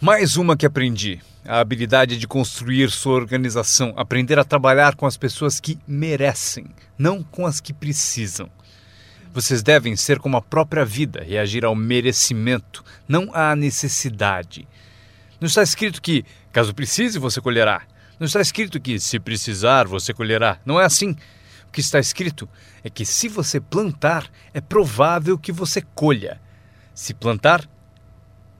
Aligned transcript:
Mais 0.00 0.36
uma 0.36 0.56
que 0.56 0.64
aprendi: 0.64 1.20
a 1.44 1.58
habilidade 1.58 2.18
de 2.18 2.28
construir 2.28 2.88
sua 2.88 3.14
organização, 3.14 3.92
aprender 3.96 4.38
a 4.38 4.44
trabalhar 4.44 4.94
com 4.94 5.06
as 5.06 5.16
pessoas 5.16 5.58
que 5.58 5.76
merecem, 5.88 6.66
não 6.96 7.20
com 7.20 7.44
as 7.44 7.60
que 7.60 7.72
precisam. 7.72 8.48
Vocês 9.34 9.60
devem 9.60 9.96
ser 9.96 10.20
como 10.20 10.36
a 10.36 10.42
própria 10.42 10.84
vida, 10.84 11.24
reagir 11.24 11.64
ao 11.64 11.74
merecimento, 11.74 12.84
não 13.08 13.34
à 13.34 13.56
necessidade. 13.56 14.68
Não 15.40 15.46
está 15.46 15.64
escrito 15.64 16.00
que, 16.00 16.24
caso 16.52 16.72
precise, 16.72 17.18
você 17.18 17.40
colherá. 17.40 17.82
Não 18.20 18.26
está 18.26 18.40
escrito 18.40 18.80
que, 18.80 19.00
se 19.00 19.18
precisar, 19.18 19.88
você 19.88 20.14
colherá. 20.14 20.60
Não 20.64 20.80
é 20.80 20.84
assim. 20.84 21.16
O 21.66 21.72
que 21.72 21.80
está 21.80 21.98
escrito 21.98 22.48
é 22.84 22.88
que, 22.88 23.04
se 23.04 23.28
você 23.28 23.60
plantar, 23.60 24.30
é 24.54 24.60
provável 24.60 25.36
que 25.36 25.50
você 25.50 25.82
colha. 25.82 26.40
Se 26.94 27.12
plantar, 27.12 27.68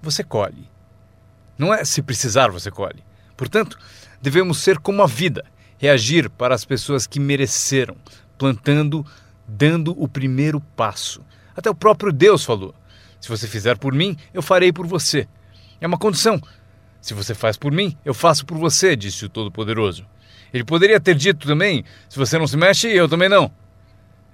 você 0.00 0.22
colhe. 0.22 0.73
Não 1.56 1.72
é 1.72 1.84
se 1.84 2.02
precisar 2.02 2.50
você 2.50 2.70
colhe. 2.70 3.02
Portanto, 3.36 3.78
devemos 4.20 4.58
ser 4.58 4.78
como 4.78 5.02
a 5.02 5.06
vida, 5.06 5.44
reagir 5.78 6.30
para 6.30 6.54
as 6.54 6.64
pessoas 6.64 7.06
que 7.06 7.20
mereceram, 7.20 7.96
plantando, 8.38 9.04
dando 9.46 9.94
o 10.00 10.08
primeiro 10.08 10.60
passo. 10.60 11.22
Até 11.56 11.70
o 11.70 11.74
próprio 11.74 12.12
Deus 12.12 12.44
falou: 12.44 12.74
Se 13.20 13.28
você 13.28 13.46
fizer 13.46 13.78
por 13.78 13.94
mim, 13.94 14.16
eu 14.32 14.42
farei 14.42 14.72
por 14.72 14.86
você. 14.86 15.28
É 15.80 15.86
uma 15.86 15.98
condição. 15.98 16.40
Se 17.00 17.12
você 17.12 17.34
faz 17.34 17.56
por 17.56 17.70
mim, 17.70 17.96
eu 18.04 18.14
faço 18.14 18.46
por 18.46 18.56
você, 18.56 18.96
disse 18.96 19.26
o 19.26 19.28
Todo-Poderoso. 19.28 20.06
Ele 20.52 20.64
poderia 20.64 20.98
ter 20.98 21.14
dito 21.14 21.46
também: 21.46 21.84
Se 22.08 22.18
você 22.18 22.38
não 22.38 22.46
se 22.46 22.56
mexe, 22.56 22.88
eu 22.88 23.08
também 23.08 23.28
não. 23.28 23.52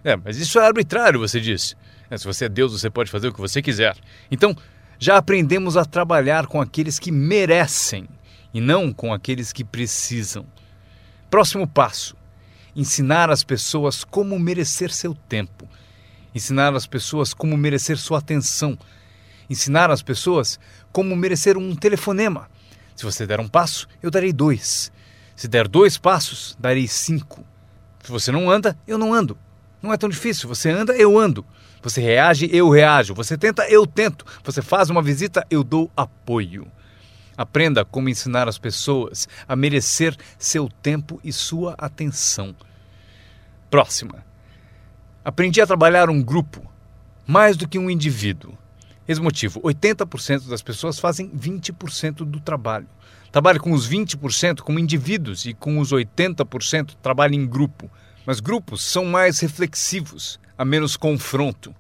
É, 0.05 0.17
mas 0.17 0.39
isso 0.39 0.59
é 0.59 0.67
arbitrário, 0.67 1.19
você 1.21 1.41
disse. 1.41 1.75
É, 2.11 2.17
se 2.17 2.25
você 2.25 2.47
é 2.47 2.49
Deus, 2.49 2.73
você 2.73 2.89
pode 2.91 3.11
fazer 3.11 3.29
o 3.29 3.33
que 3.33 3.41
você 3.41 3.61
quiser. 3.61 3.97
Então, 4.31 4.57
já 5.03 5.17
aprendemos 5.17 5.79
a 5.79 5.85
trabalhar 5.87 6.47
com 6.47 6.61
aqueles 6.61 6.99
que 6.99 7.11
merecem 7.11 8.07
e 8.53 8.61
não 8.61 8.93
com 8.93 9.15
aqueles 9.15 9.51
que 9.51 9.65
precisam. 9.65 10.45
Próximo 11.31 11.67
passo: 11.67 12.15
ensinar 12.77 13.31
as 13.31 13.43
pessoas 13.43 14.05
como 14.05 14.39
merecer 14.39 14.93
seu 14.93 15.15
tempo, 15.15 15.67
ensinar 16.35 16.75
as 16.75 16.87
pessoas 16.87 17.33
como 17.33 17.57
merecer 17.57 17.97
sua 17.97 18.19
atenção, 18.19 18.79
ensinar 19.49 19.91
as 19.91 20.03
pessoas 20.03 20.61
como 20.93 21.17
merecer 21.17 21.57
um 21.57 21.75
telefonema. 21.75 22.51
Se 22.95 23.03
você 23.07 23.27
der 23.27 23.41
um 23.41 23.49
passo, 23.49 23.89
eu 24.03 24.11
darei 24.11 24.35
dois. 24.35 24.93
Se 25.35 25.49
der 25.49 25.67
dois 25.67 25.97
passos, 25.97 26.55
darei 26.61 26.87
cinco. 26.87 27.43
Se 28.03 28.11
você 28.11 28.31
não 28.31 28.51
anda, 28.51 28.79
eu 28.87 28.99
não 28.99 29.15
ando. 29.15 29.39
Não 29.83 29.93
é 29.93 29.97
tão 29.97 30.09
difícil. 30.09 30.49
Você 30.49 30.71
anda, 30.71 30.95
eu 30.95 31.19
ando. 31.19 31.45
Você 31.83 32.01
reage, 32.01 32.49
eu 32.53 32.69
reajo. 32.69 33.15
Você 33.15 33.37
tenta, 33.39 33.67
eu 33.69 33.87
tento. 33.87 34.25
Você 34.45 34.61
faz 34.61 34.91
uma 34.91 35.03
visita, 35.03 35.47
eu 35.51 35.65
dou 35.65 35.91
apoio. 35.97 36.67
Aprenda 37.37 37.85
como 37.85 38.09
ensinar 38.09 38.49
as 38.49 38.59
pessoas 38.59 39.27
a 39.49 39.57
merecer 39.57 40.15
seu 40.39 40.69
tempo 40.83 41.19
e 41.25 41.33
sua 41.33 41.75
atenção. 41.79 42.55
Próxima. 43.71 44.25
Aprendi 45.25 45.61
a 45.61 45.67
trabalhar 45.67 46.11
um 46.11 46.23
grupo 46.23 46.71
mais 47.27 47.57
do 47.57 47.69
que 47.69 47.79
um 47.79 47.89
indivíduo. 47.89 48.59
Esse 49.09 49.21
motivo: 49.21 49.61
80% 49.63 50.49
das 50.49 50.63
pessoas 50.63 50.99
fazem 50.99 51.31
20% 51.31 52.25
do 52.25 52.41
trabalho. 52.41 52.87
Trabalhe 53.33 53.59
com 53.59 53.73
os 53.73 53.89
20% 53.89 54.61
como 54.61 54.79
indivíduos 54.79 55.47
e 55.47 55.55
com 55.55 55.79
os 55.79 55.93
80% 55.93 56.97
trabalhe 57.01 57.37
em 57.37 57.47
grupo. 57.47 57.91
Mas 58.27 58.41
grupos 58.41 58.83
são 58.83 59.05
mais 59.05 59.41
reflexivos, 59.41 60.39
há 60.57 60.65
menos 60.65 60.97
confronto. 60.97 61.75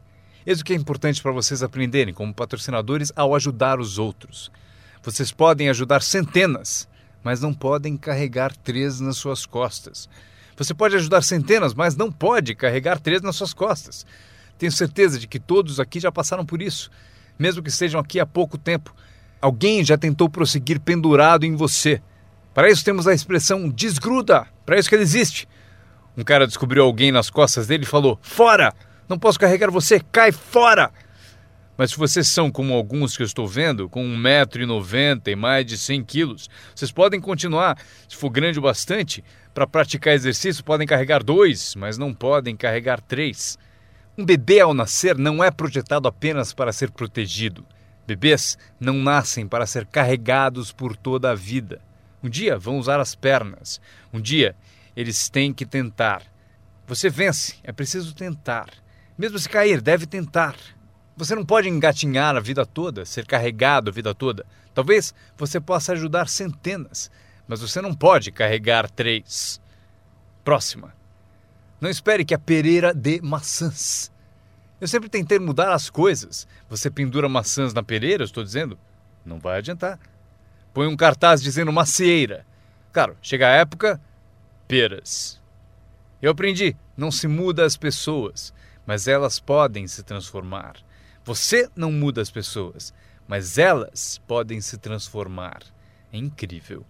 Isso 0.46 0.64
que 0.64 0.72
é 0.72 0.76
importante 0.76 1.22
para 1.22 1.32
vocês 1.32 1.62
aprenderem 1.62 2.14
como 2.14 2.34
patrocinadores 2.34 3.12
ao 3.14 3.34
ajudar 3.34 3.78
os 3.78 3.98
outros. 3.98 4.50
Vocês 5.02 5.30
podem 5.30 5.68
ajudar 5.68 6.02
centenas, 6.02 6.88
mas 7.22 7.40
não 7.40 7.52
podem 7.52 7.96
carregar 7.96 8.56
três 8.56 9.00
nas 9.00 9.16
suas 9.16 9.44
costas. 9.44 10.08
Você 10.56 10.74
pode 10.74 10.96
ajudar 10.96 11.22
centenas, 11.22 11.74
mas 11.74 11.96
não 11.96 12.10
pode 12.10 12.54
carregar 12.54 12.98
três 12.98 13.22
nas 13.22 13.36
suas 13.36 13.52
costas. 13.52 14.06
Tenho 14.58 14.72
certeza 14.72 15.18
de 15.18 15.26
que 15.26 15.38
todos 15.38 15.80
aqui 15.80 16.00
já 16.00 16.12
passaram 16.12 16.44
por 16.44 16.60
isso, 16.60 16.90
mesmo 17.38 17.62
que 17.62 17.70
estejam 17.70 18.00
aqui 18.00 18.20
há 18.20 18.26
pouco 18.26 18.58
tempo. 18.58 18.94
Alguém 19.40 19.84
já 19.84 19.96
tentou 19.96 20.28
prosseguir 20.28 20.80
pendurado 20.80 21.44
em 21.44 21.54
você. 21.54 22.02
Para 22.52 22.70
isso 22.70 22.84
temos 22.84 23.06
a 23.06 23.14
expressão 23.14 23.68
desgruda, 23.68 24.46
para 24.66 24.78
isso 24.78 24.88
que 24.88 24.94
ele 24.94 25.02
existe. 25.02 25.48
Um 26.20 26.22
cara 26.22 26.46
descobriu 26.46 26.84
alguém 26.84 27.10
nas 27.10 27.30
costas 27.30 27.66
dele 27.66 27.84
e 27.84 27.86
falou: 27.86 28.18
Fora! 28.20 28.74
Não 29.08 29.18
posso 29.18 29.40
carregar 29.40 29.70
você, 29.70 29.98
cai 30.12 30.30
fora! 30.30 30.92
Mas 31.78 31.92
se 31.92 31.96
vocês 31.96 32.28
são 32.28 32.50
como 32.50 32.74
alguns 32.74 33.16
que 33.16 33.22
eu 33.22 33.26
estou 33.26 33.48
vendo, 33.48 33.88
com 33.88 34.04
1,90m 34.04 35.28
e 35.28 35.34
mais 35.34 35.64
de 35.64 35.78
100 35.78 36.04
quilos, 36.04 36.50
vocês 36.74 36.92
podem 36.92 37.18
continuar, 37.22 37.78
se 38.06 38.16
for 38.16 38.28
grande 38.28 38.58
o 38.58 38.62
bastante, 38.62 39.24
para 39.54 39.66
praticar 39.66 40.12
exercício, 40.12 40.62
podem 40.62 40.86
carregar 40.86 41.24
dois, 41.24 41.74
mas 41.74 41.96
não 41.96 42.12
podem 42.12 42.54
carregar 42.54 43.00
três. 43.00 43.58
Um 44.18 44.22
bebê 44.22 44.60
ao 44.60 44.74
nascer 44.74 45.16
não 45.16 45.42
é 45.42 45.50
projetado 45.50 46.06
apenas 46.06 46.52
para 46.52 46.70
ser 46.70 46.90
protegido. 46.90 47.64
Bebês 48.06 48.58
não 48.78 48.92
nascem 48.92 49.48
para 49.48 49.64
ser 49.64 49.86
carregados 49.86 50.70
por 50.70 50.94
toda 50.94 51.30
a 51.30 51.34
vida. 51.34 51.80
Um 52.22 52.28
dia 52.28 52.58
vão 52.58 52.78
usar 52.78 53.00
as 53.00 53.14
pernas. 53.14 53.80
Um 54.12 54.20
dia 54.20 54.54
eles 55.00 55.30
têm 55.30 55.52
que 55.52 55.64
tentar. 55.64 56.22
Você 56.86 57.08
vence, 57.08 57.56
é 57.62 57.72
preciso 57.72 58.14
tentar. 58.14 58.68
Mesmo 59.16 59.38
se 59.38 59.48
cair, 59.48 59.80
deve 59.80 60.04
tentar. 60.06 60.54
Você 61.16 61.34
não 61.34 61.44
pode 61.44 61.68
engatinhar 61.68 62.36
a 62.36 62.40
vida 62.40 62.66
toda, 62.66 63.06
ser 63.06 63.26
carregado 63.26 63.90
a 63.90 63.92
vida 63.92 64.14
toda. 64.14 64.44
Talvez 64.74 65.14
você 65.38 65.58
possa 65.58 65.92
ajudar 65.92 66.28
centenas, 66.28 67.10
mas 67.48 67.62
você 67.62 67.80
não 67.80 67.94
pode 67.94 68.30
carregar 68.30 68.90
três. 68.90 69.58
Próxima. 70.44 70.94
Não 71.80 71.88
espere 71.88 72.24
que 72.24 72.34
a 72.34 72.38
pereira 72.38 72.92
dê 72.92 73.20
maçãs. 73.22 74.12
Eu 74.78 74.86
sempre 74.86 75.08
tentei 75.08 75.38
mudar 75.38 75.72
as 75.72 75.88
coisas. 75.88 76.46
Você 76.68 76.90
pendura 76.90 77.28
maçãs 77.28 77.72
na 77.72 77.82
pereira, 77.82 78.24
estou 78.24 78.44
dizendo? 78.44 78.78
Não 79.24 79.38
vai 79.38 79.58
adiantar. 79.58 79.98
Põe 80.74 80.86
um 80.86 80.96
cartaz 80.96 81.42
dizendo 81.42 81.72
macieira. 81.72 82.44
Claro, 82.92 83.16
chega 83.22 83.46
a 83.46 83.50
época, 83.50 84.00
peras. 84.70 85.40
Eu 86.22 86.30
aprendi, 86.30 86.76
não 86.96 87.10
se 87.10 87.26
muda 87.26 87.64
as 87.64 87.76
pessoas, 87.76 88.54
mas 88.86 89.08
elas 89.08 89.40
podem 89.40 89.88
se 89.88 90.04
transformar. 90.04 90.76
Você 91.24 91.68
não 91.74 91.90
muda 91.90 92.22
as 92.22 92.30
pessoas, 92.30 92.94
mas 93.26 93.58
elas 93.58 94.20
podem 94.28 94.60
se 94.60 94.78
transformar. 94.78 95.64
É 96.12 96.18
incrível. 96.18 96.86